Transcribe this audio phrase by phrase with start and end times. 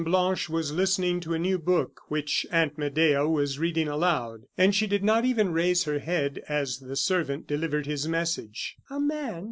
[0.03, 4.87] Blanche was listening to a new book which Aunt Medea was reading aloud, and she
[4.87, 8.77] did not even raise her head as the servant delivered his message.
[8.89, 9.39] "A man?"